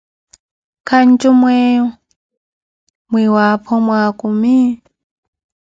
[0.87, 1.85] Kanju meeyo,
[3.09, 4.57] mwiwaapho mwaakumi?